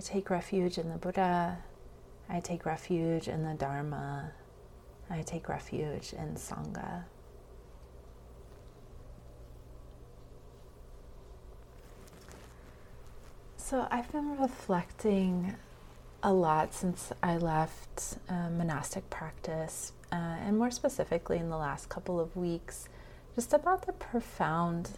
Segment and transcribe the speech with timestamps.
[0.00, 1.58] I take refuge in the Buddha.
[2.26, 4.32] I take refuge in the Dharma.
[5.10, 7.04] I take refuge in Sangha.
[13.58, 15.54] So I've been reflecting
[16.22, 21.90] a lot since I left uh, monastic practice, uh, and more specifically in the last
[21.90, 22.88] couple of weeks,
[23.34, 24.92] just about the profound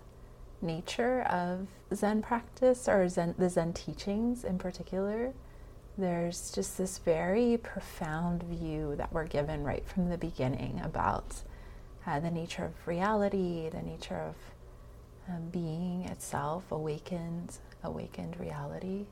[0.63, 5.33] nature of Zen practice or Zen, the Zen teachings in particular.
[5.99, 11.43] There's just this very profound view that we're given right from the beginning about
[12.07, 14.35] uh, the nature of reality, the nature of
[15.29, 19.07] um, being itself, awakened, awakened reality.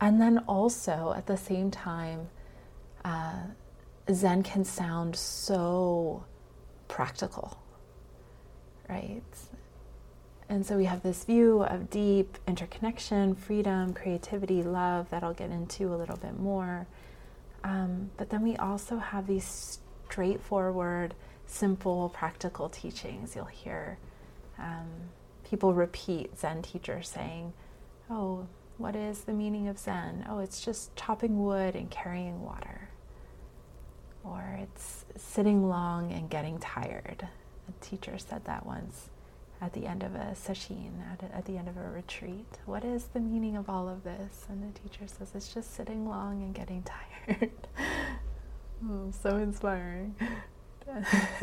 [0.00, 2.28] And then also at the same time,
[3.04, 3.44] uh,
[4.12, 6.24] Zen can sound so
[6.88, 7.58] practical,
[8.88, 9.22] right?
[10.48, 15.50] And so we have this view of deep interconnection, freedom, creativity, love that I'll get
[15.50, 16.86] into a little bit more.
[17.64, 21.14] Um, but then we also have these straightforward,
[21.46, 23.34] simple, practical teachings.
[23.34, 23.98] You'll hear
[24.58, 24.86] um,
[25.48, 27.52] people repeat Zen teachers saying,
[28.08, 28.46] Oh,
[28.78, 30.26] what is the meaning of Zen?
[30.28, 32.90] Oh, it's just chopping wood and carrying water.
[34.22, 37.26] Or it's sitting long and getting tired.
[37.68, 39.10] A teacher said that once
[39.60, 42.58] at the end of a sesshin, at, at the end of a retreat.
[42.66, 44.46] What is the meaning of all of this?
[44.48, 47.50] And the teacher says, it's just sitting long and getting tired.
[48.88, 50.14] oh, so inspiring.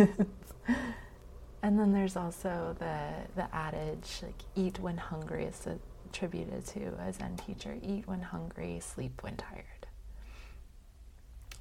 [1.63, 5.45] and then there's also the, the adage, like, eat when hungry.
[5.45, 5.67] It's
[6.05, 9.87] attributed to a Zen teacher eat when hungry, sleep when tired.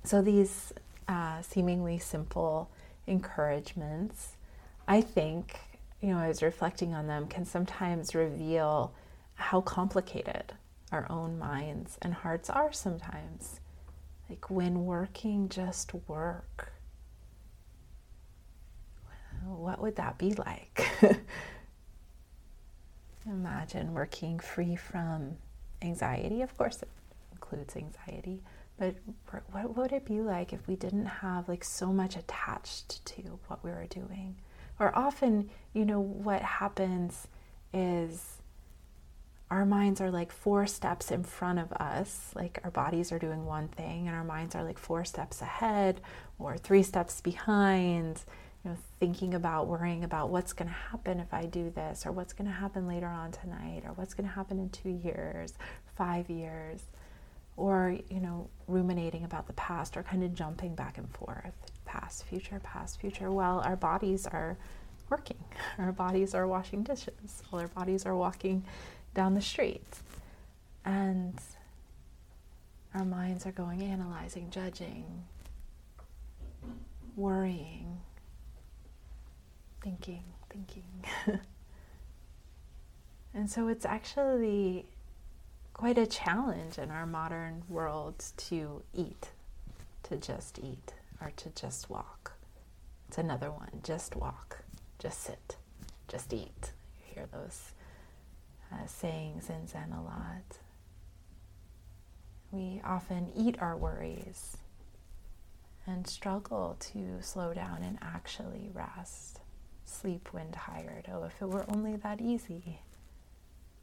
[0.05, 0.73] So these
[1.09, 2.71] uh, seemingly simple
[3.07, 4.37] encouragements,
[4.87, 5.59] I think,
[6.03, 8.93] you know, I was reflecting on them, can sometimes reveal
[9.35, 10.53] how complicated
[10.91, 13.61] our own minds and hearts are sometimes.
[14.29, 16.73] Like when working just work,
[19.47, 20.89] what would that be like?
[23.27, 25.37] Imagine working free from
[25.83, 26.43] anxiety.
[26.43, 26.89] Of course, it
[27.33, 28.43] includes anxiety,
[28.77, 28.97] but
[29.53, 33.63] what would it be like if we didn't have like so much attached to what
[33.63, 34.35] we were doing?
[34.79, 37.29] Or often, you know, what happens
[37.73, 38.39] is
[39.51, 43.45] our minds are like four steps in front of us, like our bodies are doing
[43.45, 46.01] one thing, and our minds are like four steps ahead
[46.39, 48.25] or three steps behind
[48.65, 52.13] you know, thinking about, worrying about what's going to happen if I do this, or
[52.13, 55.55] what's going to happen later on tonight, or what's going to happen in two years,
[55.97, 56.83] five years,
[57.57, 62.25] or, you know, ruminating about the past, or kind of jumping back and forth, past,
[62.25, 64.57] future, past, future, while our bodies are
[65.11, 65.45] working.
[65.79, 68.65] Our bodies are washing dishes, while our bodies are walking
[69.15, 69.85] down the street.
[70.87, 71.39] And
[72.95, 75.05] our minds are going analyzing, judging,
[77.15, 78.01] worrying,
[79.83, 81.05] thinking, thinking.
[83.35, 84.87] and so it's actually
[85.75, 89.29] quite a challenge in our modern world to eat,
[90.05, 92.33] to just eat, or to just walk.
[93.09, 94.65] It's another one just walk,
[94.99, 95.57] just sit,
[96.09, 96.73] just eat.
[96.99, 97.73] You hear those
[98.73, 100.59] uh, sayings in Zen a lot.
[102.51, 104.57] We often eat our worries
[105.87, 109.41] and struggle to slow down and actually rest
[109.85, 111.09] sleep when tired.
[111.13, 112.81] Oh, if it were only that easy.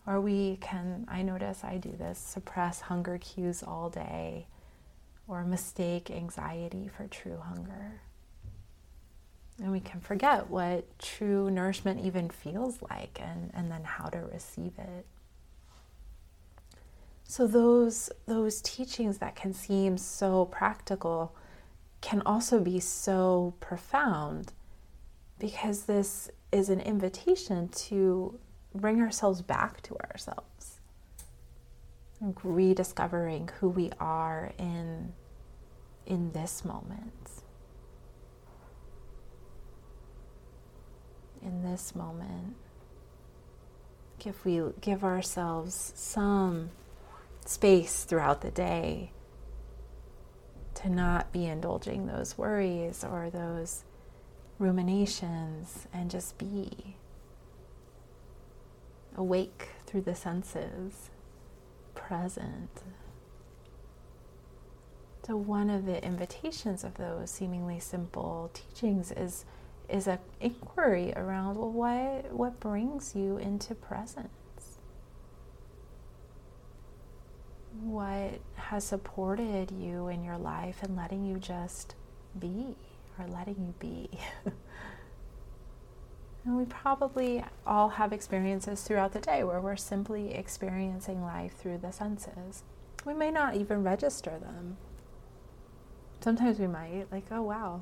[0.07, 4.47] Or we can, I notice I do this, suppress hunger cues all day
[5.29, 8.01] or mistake anxiety for true hunger.
[9.61, 14.19] And we can forget what true nourishment even feels like and, and then how to
[14.33, 15.05] receive it.
[17.23, 21.35] So those those teachings that can seem so practical
[22.01, 24.53] can also be so profound
[25.37, 28.39] because this is an invitation to
[28.73, 30.79] bring ourselves back to ourselves,
[32.43, 35.13] rediscovering who we are in,
[36.09, 37.29] in this moment.
[41.41, 42.55] In this moment,
[44.25, 46.71] if we give ourselves some
[47.45, 49.11] space throughout the day
[50.75, 53.85] to not be indulging those worries or those
[54.57, 56.97] ruminations and just be
[59.15, 61.09] awake through the senses,
[61.95, 62.83] present.
[65.25, 69.45] So one of the invitations of those seemingly simple teachings is
[69.87, 74.29] is an inquiry around well what what brings you into presence?
[77.81, 81.95] what has supported you in your life and letting you just
[82.39, 82.75] be
[83.17, 84.09] or letting you be.
[86.45, 91.77] and we probably all have experiences throughout the day where we're simply experiencing life through
[91.77, 92.63] the senses.
[93.05, 94.77] We may not even register them.
[96.21, 97.81] Sometimes we might, like, oh wow,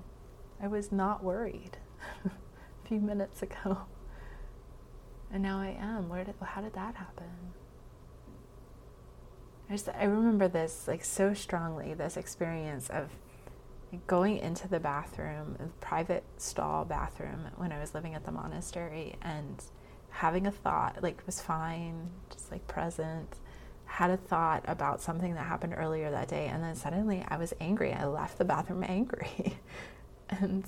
[0.62, 1.78] I was not worried
[2.26, 3.80] a few minutes ago.
[5.32, 6.08] And now I am.
[6.08, 7.26] Where did, how did that happen?
[9.70, 13.10] I, just, I remember this like so strongly, this experience of
[14.06, 19.16] going into the bathroom, the private stall bathroom when I was living at the monastery
[19.22, 19.64] and
[20.10, 23.40] having a thought, like was fine, just like present,
[23.88, 27.54] had a thought about something that happened earlier that day, and then suddenly I was
[27.60, 27.94] angry.
[27.94, 29.58] I left the bathroom angry.
[30.30, 30.66] and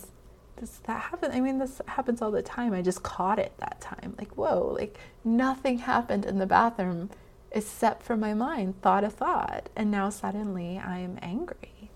[0.56, 2.74] this that happened I mean this happens all the time.
[2.74, 4.16] I just caught it that time.
[4.18, 7.10] Like, whoa, like nothing happened in the bathroom
[7.52, 9.70] except for my mind thought a thought.
[9.76, 11.90] And now suddenly I'm angry.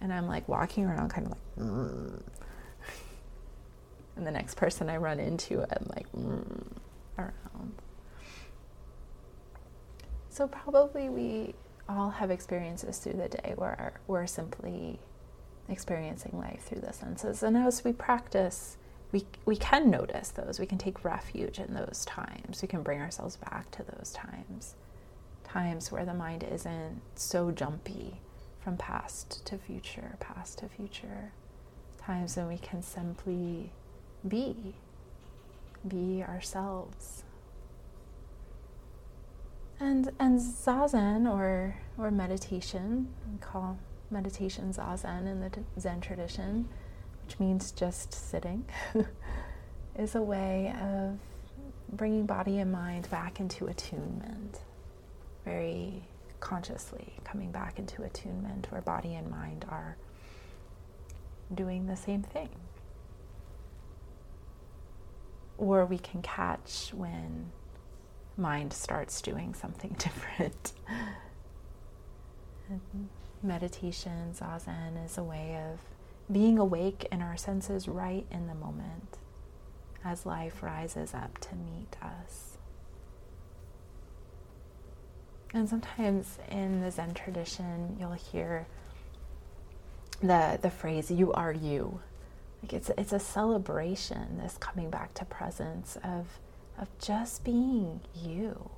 [0.00, 2.22] And I'm like walking around kind of like, mm.
[4.16, 6.66] and the next person I run into, I'm like, mm,
[7.18, 7.72] around.
[10.30, 11.54] So probably we
[11.88, 15.00] all have experiences through the day where we're simply
[15.68, 17.42] experiencing life through the senses.
[17.42, 18.76] And as we practice,
[19.10, 20.60] we, we can notice those.
[20.60, 22.62] We can take refuge in those times.
[22.62, 24.76] We can bring ourselves back to those times.
[25.42, 28.20] Times where the mind isn't so jumpy
[28.60, 31.32] from past to future, past to future.
[31.98, 33.72] Times when we can simply
[34.26, 34.76] be,
[35.86, 37.24] be ourselves.
[39.80, 43.78] And, and zazen or, or meditation, we call
[44.10, 45.50] meditation zazen in the
[45.80, 46.68] Zen tradition,
[47.24, 48.66] which means just sitting,
[49.98, 51.18] is a way of
[51.96, 54.60] bringing body and mind back into attunement,
[55.46, 56.04] very
[56.40, 59.96] consciously coming back into attunement where body and mind are
[61.54, 62.50] doing the same thing.
[65.56, 67.50] Or we can catch when
[68.36, 70.72] mind starts doing something different
[73.42, 75.80] meditation, zazen, is a way of
[76.32, 79.18] being awake in our senses right in the moment
[80.04, 82.56] as life rises up to meet us.
[85.52, 88.66] And sometimes in the Zen tradition, you'll hear
[90.22, 92.00] the, the phrase, you are you.
[92.62, 96.38] Like it's, it's a celebration, this coming back to presence of,
[96.80, 98.70] of just being you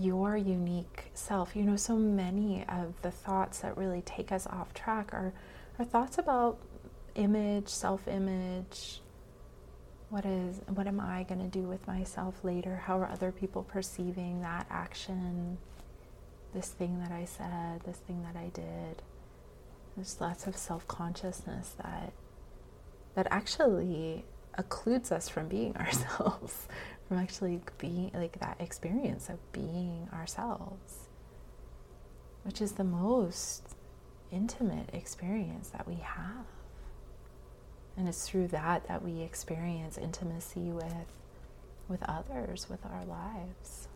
[0.00, 1.54] your unique self.
[1.54, 5.32] You know, so many of the thoughts that really take us off track are,
[5.78, 6.58] are thoughts about
[7.14, 9.00] image, self image.
[10.10, 12.76] What is what am I going to do with myself later?
[12.76, 15.58] How are other people perceiving that action?
[16.54, 19.02] This thing that I said, this thing that I did.
[19.96, 22.12] There's lots of self-consciousness that
[23.14, 24.24] that actually
[24.58, 26.68] occludes us from being ourselves,
[27.08, 31.08] from actually being like that experience of being ourselves,
[32.44, 33.74] which is the most
[34.30, 36.46] intimate experience that we have.
[37.96, 41.06] And it's through that that we experience intimacy with
[41.88, 43.88] with others, with our lives,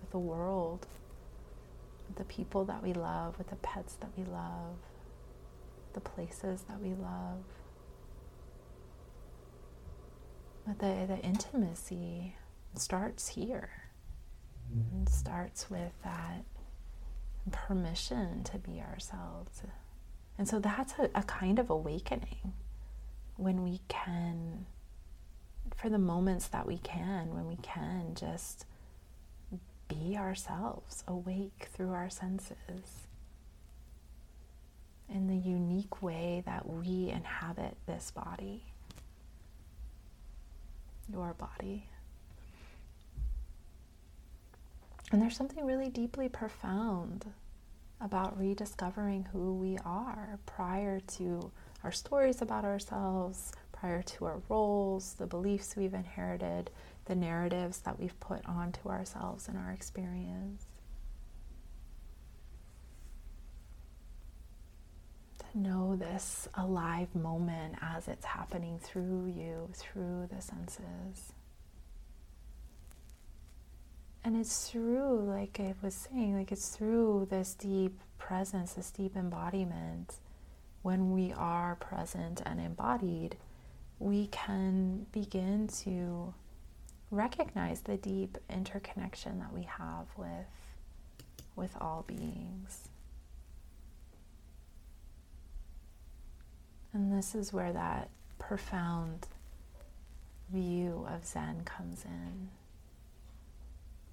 [0.00, 0.86] with the world,
[2.08, 4.76] with the people that we love, with the pets that we love,
[5.92, 7.44] the places that we love.
[10.66, 12.36] But the, the intimacy
[12.74, 13.70] starts here.
[14.74, 15.02] Mm-hmm.
[15.02, 16.44] It starts with that
[17.52, 19.62] permission to be ourselves.
[20.38, 22.54] And so that's a, a kind of awakening
[23.36, 24.66] when we can,
[25.76, 28.64] for the moments that we can, when we can just
[29.88, 33.06] be ourselves, awake through our senses
[35.08, 38.64] in the unique way that we inhabit this body,
[41.10, 41.88] your body.
[45.12, 47.26] And there's something really deeply profound
[48.00, 51.50] about rediscovering who we are prior to
[51.84, 56.70] our stories about ourselves, prior to our roles, the beliefs we've inherited,
[57.04, 60.64] the narratives that we've put onto ourselves in our experience.
[65.38, 71.32] To know this alive moment as it's happening through you, through the senses.
[74.24, 79.16] And it's through, like I was saying, like it's through this deep presence, this deep
[79.16, 80.14] embodiment,
[80.82, 83.36] when we are present and embodied,
[83.98, 86.34] we can begin to
[87.10, 90.46] recognize the deep interconnection that we have with
[91.56, 92.88] with all beings.
[96.94, 98.08] And this is where that
[98.38, 99.26] profound
[100.52, 102.50] view of Zen comes in.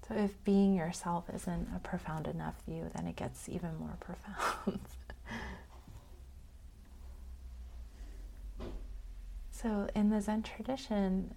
[0.08, 4.80] So, if being yourself isn't a profound enough view, then it gets even more profound.
[9.52, 11.34] so, in the Zen tradition,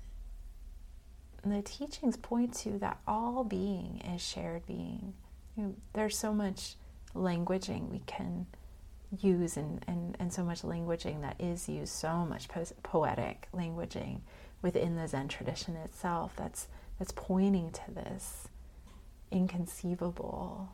[1.46, 5.14] the teachings point to that all being is shared being.
[5.56, 6.76] You know, there's so much
[7.14, 8.48] languaging we can
[9.22, 14.22] use and, and, and so much languaging that is used, so much po- poetic languaging
[14.62, 18.48] within the Zen tradition itself that's that's pointing to this
[19.30, 20.70] inconceivable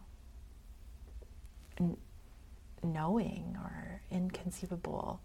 [2.84, 5.20] knowing or inconceivable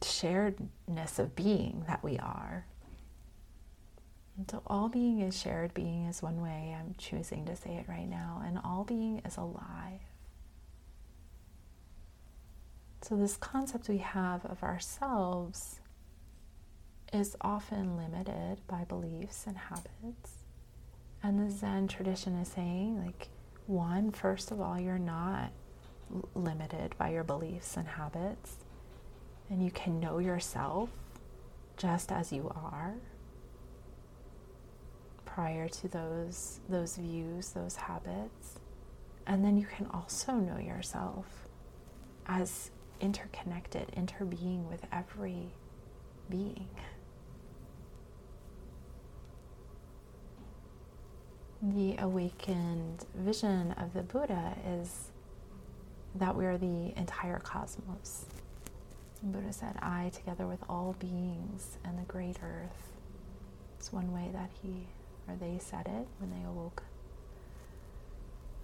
[0.00, 2.66] sharedness of being that we are.
[4.36, 7.88] And so all being is shared being is one way I'm choosing to say it
[7.88, 10.00] right now, and all being is alive.
[13.02, 15.80] So, this concept we have of ourselves
[17.12, 20.44] is often limited by beliefs and habits.
[21.22, 23.28] And the Zen tradition is saying, like,
[23.66, 25.52] one, first of all, you're not
[26.34, 28.56] limited by your beliefs and habits,
[29.50, 30.88] and you can know yourself
[31.76, 32.94] just as you are
[35.24, 38.60] prior to those those views, those habits.
[39.26, 41.26] And then you can also know yourself
[42.26, 45.52] as interconnected, interbeing with every
[46.28, 46.68] being.
[51.62, 55.10] The awakened vision of the Buddha is
[56.14, 58.26] that we are the entire cosmos.
[59.20, 62.92] The Buddha said, I, together with all beings and the great earth.
[63.78, 64.86] It's one way that he
[65.28, 66.82] or they said it when they awoke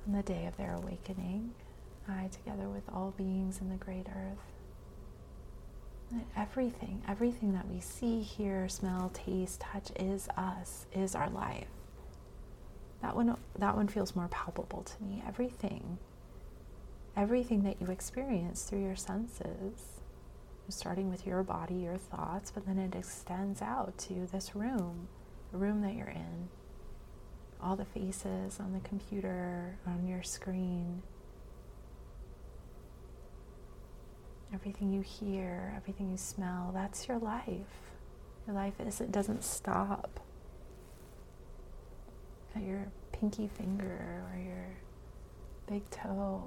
[0.07, 1.53] on the day of their awakening.
[2.09, 4.39] I, together with all beings in the great earth.
[6.11, 11.69] That everything, everything that we see, hear, smell, taste, touch is us, is our life.
[13.01, 15.23] That one, that one feels more palpable to me.
[15.27, 15.99] Everything,
[17.17, 20.01] everything that you experience through your senses,
[20.69, 25.09] starting with your body, your thoughts, but then it extends out to this room,
[25.51, 26.49] the room that you're in,
[27.61, 31.03] all the faces on the computer, on your screen,
[34.53, 37.81] everything you hear, everything you smell, that's your life.
[38.47, 40.21] Your life is it doesn't stop
[42.55, 44.67] at your pinky finger or your
[45.67, 46.43] big toe.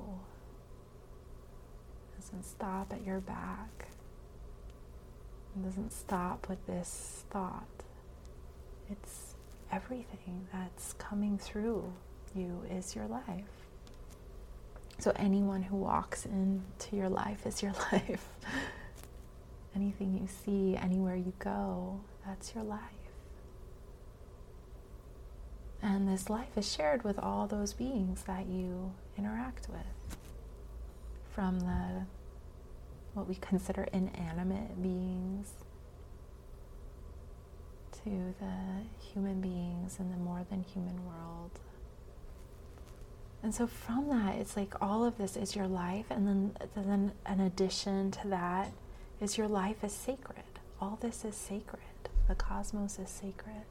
[2.14, 3.88] It doesn't stop at your back.
[5.56, 7.64] It doesn't stop with this thought.
[8.90, 9.36] It's
[9.72, 11.92] everything that's coming through
[12.36, 13.65] you is your life.
[14.98, 18.30] So anyone who walks into your life is your life.
[19.76, 22.80] Anything you see, anywhere you go, that's your life.
[25.82, 30.18] And this life is shared with all those beings that you interact with.
[31.34, 32.06] From the
[33.14, 35.54] what we consider inanimate beings
[38.04, 38.84] to the
[39.14, 41.60] human beings in the more than human world
[43.46, 47.12] and so from that, it's like all of this is your life, and then then
[47.28, 48.72] an addition to that
[49.22, 50.60] is your life is sacred.
[50.82, 52.10] All this is sacred.
[52.28, 53.68] The cosmos is sacred.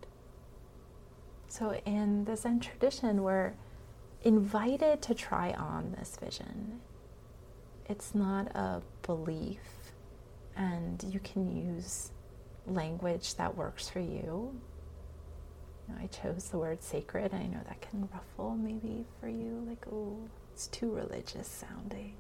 [1.49, 3.55] So in the Zen tradition, we're
[4.23, 6.81] invited to try on this vision.
[7.87, 9.93] It's not a belief,
[10.57, 12.13] and you can use
[12.65, 14.55] language that works for you
[16.01, 17.35] I chose the word sacred.
[17.35, 20.17] I know that can ruffle maybe for you, like, oh,
[20.53, 22.15] it's too religious sounding.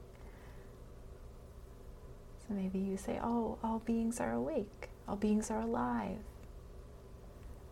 [2.46, 6.18] So maybe you say, oh, all beings are awake, all beings are alive.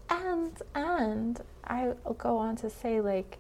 [0.09, 3.39] And, and I'll go on to say, like,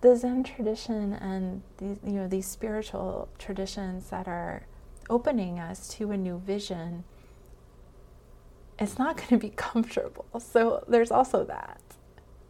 [0.00, 4.66] the Zen tradition and these, you know, these spiritual traditions that are
[5.08, 7.04] opening us to a new vision
[8.78, 10.26] it's not going to be comfortable.
[10.38, 11.80] So there's also that,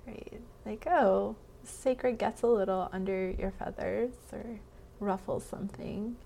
[0.07, 0.41] right?
[0.65, 4.61] Like, oh, sacred gets a little under your feathers or
[5.01, 6.17] ruffles something.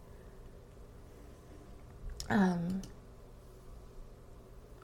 [2.30, 2.82] Um,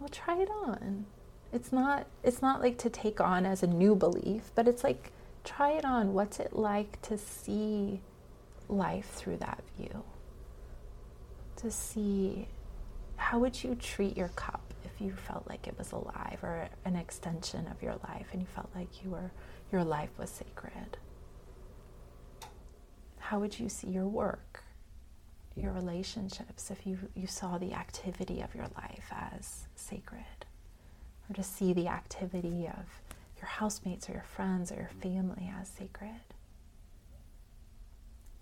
[0.01, 1.07] well, try it on.
[1.53, 2.07] It's not.
[2.23, 5.13] It's not like to take on as a new belief, but it's like
[5.45, 6.13] try it on.
[6.15, 8.01] What's it like to see
[8.69, 10.03] life through that view?
[11.57, 12.49] To see
[13.17, 14.64] how would you treat your cup?
[15.01, 18.71] You felt like it was alive or an extension of your life and you felt
[18.75, 19.31] like you were
[19.73, 20.99] your life was sacred
[23.19, 24.63] how would you see your work,
[25.57, 30.45] your relationships, if you, you saw the activity of your life as sacred?
[31.29, 32.85] Or to see the activity of
[33.39, 36.21] your housemates or your friends or your family as sacred?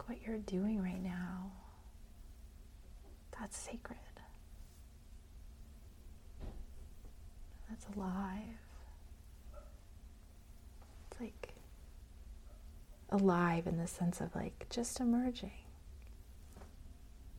[0.07, 1.53] What you're doing right now,
[3.39, 3.99] that's sacred.
[7.73, 8.59] That's alive.
[11.11, 11.55] It's like
[13.09, 15.53] alive in the sense of like just emerging.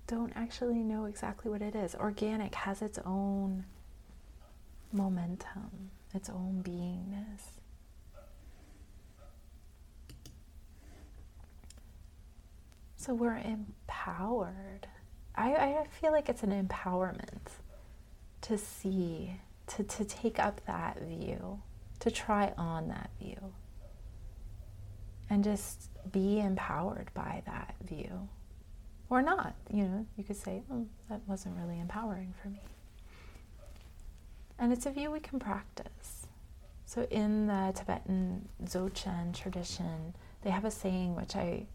[0.08, 1.94] Don't actually know exactly what it is.
[1.94, 3.66] Organic has its own
[4.92, 7.60] momentum, its own beingness.
[12.96, 14.88] So we're empowered.
[15.36, 17.52] I, I feel like it's an empowerment
[18.42, 21.62] to see, to, to take up that view,
[22.00, 23.54] to try on that view
[25.30, 28.28] and just be empowered by that view.
[29.10, 32.62] Or not, you know, you could say, oh, that wasn't really empowering for me.
[34.60, 36.28] And it's a view we can practice.
[36.86, 41.66] So in the Tibetan Dzogchen tradition, they have a saying which I,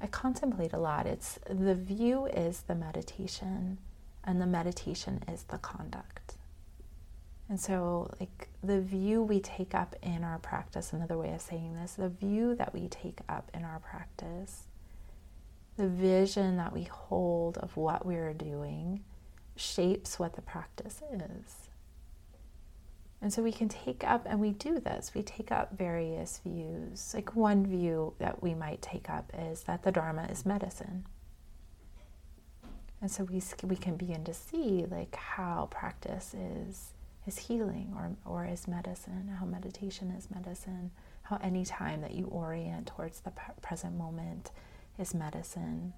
[0.00, 1.06] I contemplate a lot.
[1.06, 3.78] It's the view is the meditation,
[4.24, 6.34] and the meditation is the conduct.
[7.50, 11.74] And so, like the view we take up in our practice, another way of saying
[11.74, 14.68] this, the view that we take up in our practice,
[15.76, 19.02] the vision that we hold of what we're doing
[19.56, 21.56] shapes what the practice is.
[23.20, 27.12] And so we can take up, and we do this, we take up various views.
[27.12, 31.04] Like one view that we might take up is that the Dharma is medicine.
[33.02, 36.92] And so we, we can begin to see like how practice is
[37.26, 40.90] is healing or, or is medicine, how meditation is medicine,
[41.22, 44.50] how any time that you orient towards the present moment
[44.98, 45.92] is medicine,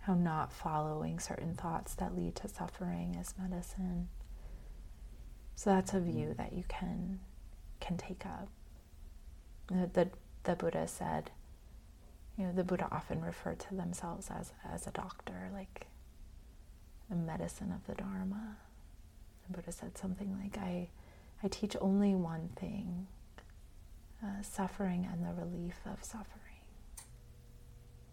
[0.00, 4.08] how not following certain thoughts that lead to suffering is medicine.
[5.54, 6.36] So that's a view mm.
[6.36, 7.20] that you can
[7.80, 8.48] can take up.
[9.68, 10.08] The, the,
[10.44, 11.30] the Buddha said,
[12.36, 15.86] you know, the Buddha often referred to themselves as, as a doctor, like
[17.08, 18.56] the medicine of the Dharma.
[19.50, 20.88] Buddha said something like, I,
[21.42, 23.06] I teach only one thing
[24.22, 26.34] uh, suffering and the relief of suffering.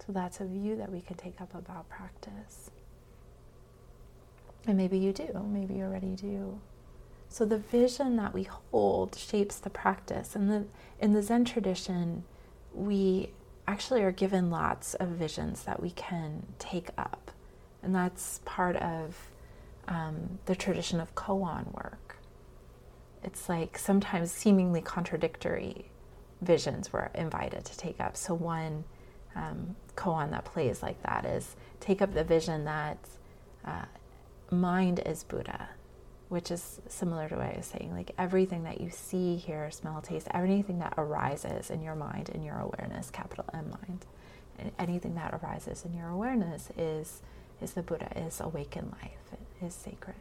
[0.05, 2.69] So that's a view that we could take up about practice.
[4.67, 6.59] And maybe you do, maybe you already do.
[7.27, 10.35] So the vision that we hold shapes the practice.
[10.35, 10.65] And the,
[10.99, 12.23] in the Zen tradition,
[12.73, 13.31] we
[13.67, 17.31] actually are given lots of visions that we can take up.
[17.81, 19.17] And that's part of
[19.87, 22.17] um, the tradition of koan work.
[23.23, 25.89] It's like sometimes seemingly contradictory
[26.41, 28.15] visions we're invited to take up.
[28.17, 28.83] So, one
[29.35, 32.97] um, koan that plays like that is take up the vision that
[33.65, 33.85] uh,
[34.51, 35.69] mind is Buddha,
[36.29, 37.91] which is similar to what I was saying.
[37.93, 42.43] Like everything that you see, hear, smell, taste, everything that arises in your mind, in
[42.43, 44.05] your awareness, capital M mind,
[44.79, 47.21] anything that arises in your awareness is
[47.61, 50.15] is the Buddha, is awakened life, is sacred.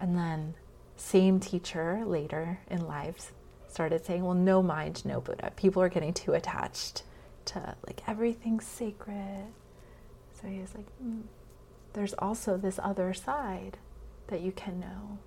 [0.00, 0.54] And then,
[0.96, 3.32] same teacher later in lives
[3.68, 5.52] started saying, well, no mind, no Buddha.
[5.56, 7.02] People are getting too attached
[7.46, 9.46] to like everything's sacred.
[10.40, 11.22] So he was like, mm,
[11.92, 13.78] there's also this other side
[14.28, 15.18] that you can know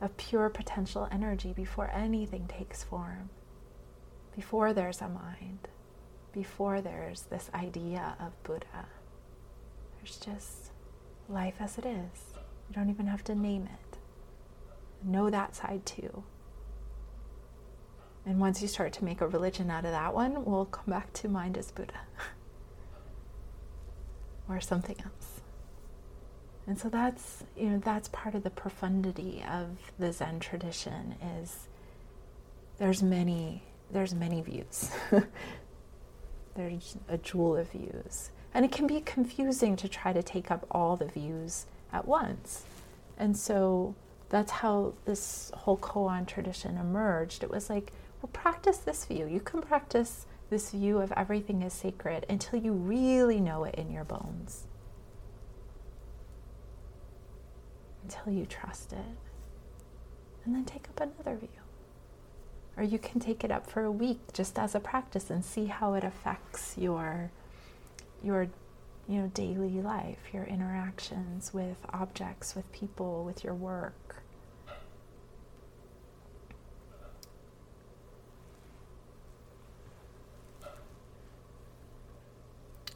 [0.00, 3.30] of pure potential energy before anything takes form,
[4.34, 5.68] before there's a mind,
[6.32, 8.86] before there's this idea of Buddha.
[9.96, 10.70] There's just
[11.30, 12.34] life as it is.
[12.68, 13.98] You don't even have to name it.
[15.02, 16.24] Know that side too.
[18.26, 21.12] And once you start to make a religion out of that one, we'll come back
[21.14, 22.00] to mind as Buddha
[24.48, 25.40] or something else.
[26.66, 31.66] And so that's you know that's part of the profundity of the Zen tradition is
[32.78, 34.90] there's many there's many views.
[36.54, 38.30] there's a jewel of views.
[38.52, 42.64] And it can be confusing to try to take up all the views at once.
[43.16, 43.94] And so
[44.28, 47.42] that's how this whole koan tradition emerged.
[47.42, 49.26] It was like, well, practice this view.
[49.26, 53.90] You can practice this view of everything is sacred until you really know it in
[53.90, 54.66] your bones.
[58.02, 58.98] Until you trust it.
[60.44, 61.48] And then take up another view.
[62.76, 65.66] Or you can take it up for a week just as a practice and see
[65.66, 67.30] how it affects your
[68.22, 68.48] your
[69.08, 74.22] you know daily life, your interactions with objects, with people, with your work.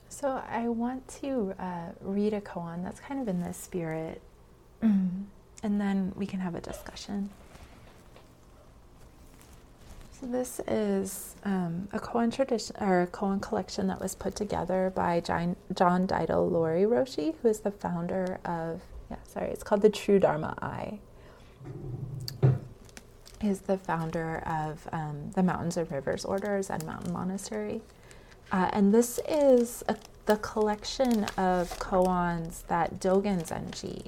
[0.09, 4.23] So I want to uh, read a koan that's kind of in this spirit,
[4.81, 5.27] and
[5.63, 7.31] then we can have a discussion.
[10.25, 15.21] This is um, a koan tradition or a koan collection that was put together by
[15.21, 19.91] John, John Daido Loori Roshi, who is the founder of yeah, sorry, it's called the
[19.91, 20.99] True Dharma Eye.
[23.43, 27.83] Is the founder of um, the Mountains and Rivers Orders and Mountain Monastery.
[28.51, 34.07] Uh, and this is a, the collection of koans that Dogen Zenji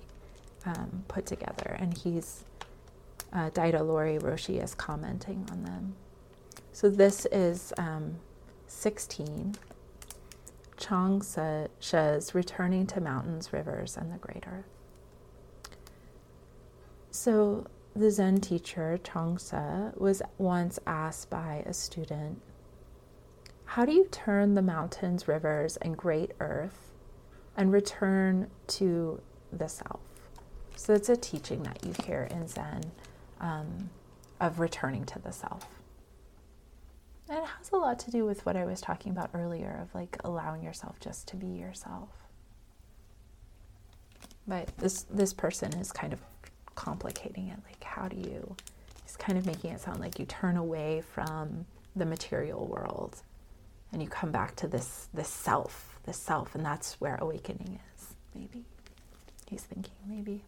[0.64, 2.44] um, put together, and he's
[3.34, 5.94] uh, Daido Loori Roshi is commenting on them.
[6.76, 8.16] So this is um,
[8.66, 9.54] 16.
[10.76, 14.68] Changsha's, returning to mountains, rivers, and the great earth.
[17.10, 22.42] So the Zen teacher, Changsha, was once asked by a student
[23.64, 26.92] how do you turn the mountains, rivers, and great earth
[27.56, 30.02] and return to the self?
[30.76, 32.92] So it's a teaching that you hear in Zen
[33.40, 33.88] um,
[34.42, 35.75] of returning to the self.
[37.28, 40.16] It has a lot to do with what I was talking about earlier of like
[40.22, 42.08] allowing yourself just to be yourself.
[44.46, 46.20] But this this person is kind of
[46.76, 47.58] complicating it.
[47.66, 48.54] Like how do you
[49.02, 53.22] he's kind of making it sound like you turn away from the material world
[53.92, 58.14] and you come back to this this self, this self, and that's where awakening is,
[58.34, 58.64] maybe.
[59.48, 60.44] He's thinking, maybe.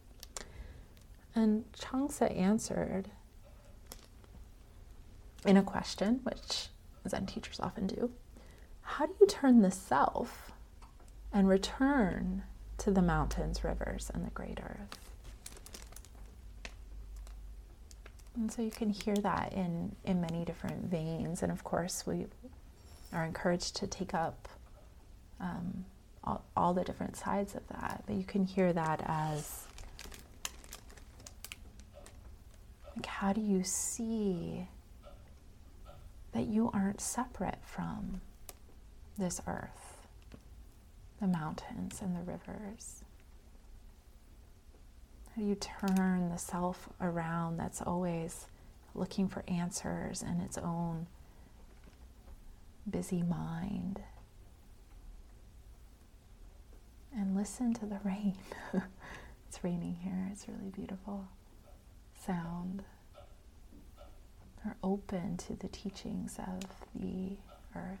[1.35, 3.09] And Changsha answered
[5.45, 6.67] in a question, which
[7.07, 8.11] Zen teachers often do
[8.81, 10.51] How do you turn the self
[11.31, 12.43] and return
[12.79, 14.99] to the mountains, rivers, and the great earth?
[18.35, 21.43] And so you can hear that in, in many different veins.
[21.43, 22.27] And of course, we
[23.11, 24.47] are encouraged to take up
[25.41, 25.85] um,
[26.23, 28.03] all, all the different sides of that.
[28.05, 29.65] But you can hear that as
[32.95, 34.67] like, how do you see
[36.31, 38.21] that you aren't separate from
[39.17, 40.07] this earth,
[41.19, 43.03] the mountains and the rivers?
[45.35, 48.47] How do you turn the self around that's always
[48.95, 51.07] looking for answers in its own
[52.89, 54.01] busy mind.
[57.15, 58.37] And listen to the rain.
[59.47, 61.27] it's raining here, it's really beautiful.
[62.25, 62.83] Sound.
[64.65, 66.61] Are open to the teachings of
[66.93, 67.37] the
[67.75, 67.97] earth.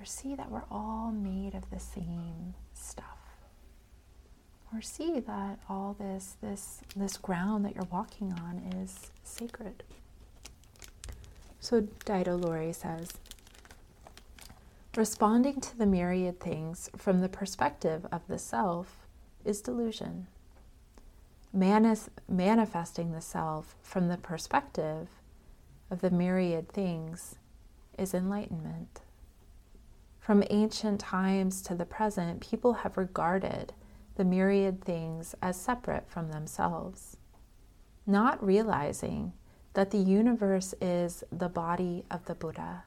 [0.00, 3.18] Or see that we're all made of the same stuff.
[4.72, 9.82] Or see that all this this this ground that you're walking on is sacred.
[11.60, 13.14] So Daido Loori says,
[14.96, 19.06] responding to the myriad things from the perspective of the self
[19.44, 20.26] is delusion.
[21.54, 25.08] Manis- manifesting the self from the perspective
[25.88, 27.36] of the myriad things
[27.96, 29.02] is enlightenment.
[30.18, 33.72] From ancient times to the present, people have regarded
[34.16, 37.18] the myriad things as separate from themselves,
[38.04, 39.32] not realizing
[39.74, 42.84] that the universe is the body of the Buddha,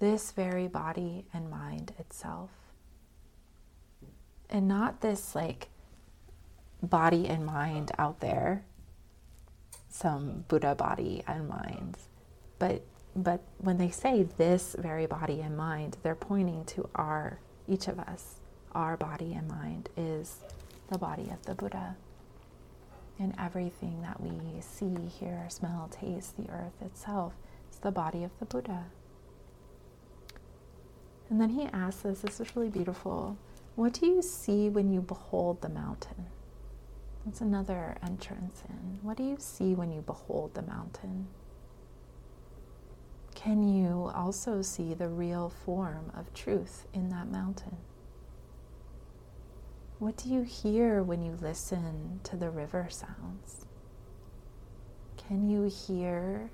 [0.00, 2.50] this very body and mind itself.
[4.48, 5.68] And not this like
[6.82, 8.64] body and mind out there,
[9.90, 11.98] some Buddha body and mind,
[12.58, 12.84] but
[13.16, 17.98] but when they say this very body and mind, they're pointing to our each of
[18.00, 18.36] us.
[18.74, 20.38] Our body and mind is
[20.90, 21.96] the body of the Buddha
[23.18, 27.34] And everything that we see, hear, smell, taste, the earth itself.
[27.72, 28.86] is the body of the Buddha.
[31.30, 33.38] And then he asks us, this is really beautiful.
[33.76, 36.26] What do you see when you behold the mountain?
[37.24, 38.98] That's another entrance in.
[39.02, 41.28] What do you see when you behold the mountain?
[43.34, 47.76] Can you also see the real form of truth in that mountain?
[49.98, 53.66] What do you hear when you listen to the river sounds?
[55.16, 56.50] Can you hear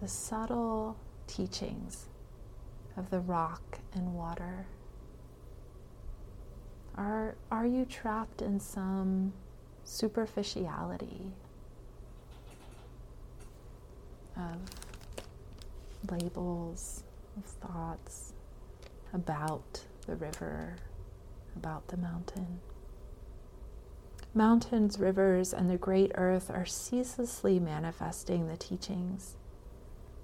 [0.00, 2.08] the subtle teachings
[2.96, 4.66] of the rock and water?
[6.94, 9.32] Are, are you trapped in some
[9.90, 11.32] superficiality
[14.36, 14.56] of
[16.10, 17.02] labels,
[17.36, 18.32] of thoughts
[19.12, 20.76] about the river,
[21.56, 22.60] about the mountain?
[24.32, 29.34] Mountains, rivers, and the great earth are ceaselessly manifesting the teachings,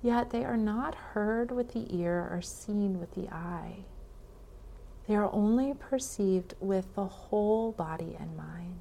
[0.01, 3.79] yet they are not heard with the ear or seen with the eye.
[5.09, 8.76] They are only perceived with the whole body and mind.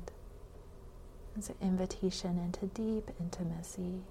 [1.37, 4.03] It's an invitation into deep intimacy.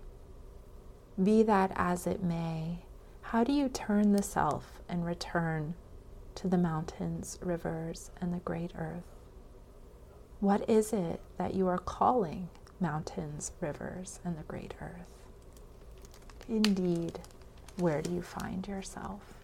[1.22, 2.80] Be that as it may,
[3.22, 5.74] how do you turn the self and return
[6.34, 9.04] to the mountains, rivers, and the great earth?
[10.40, 15.08] What is it that you are calling mountains, rivers, and the great earth?
[16.48, 17.20] Indeed,
[17.76, 19.43] where do you find yourself?